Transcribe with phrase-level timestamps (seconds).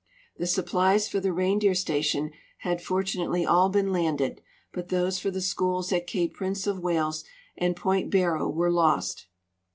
[0.35, 4.41] The supplies for the reindeer station had fortunately all been landed,
[4.73, 7.23] but those for the schools at cape Prince of W'ales
[7.55, 9.27] and point BarroAV Avere lost.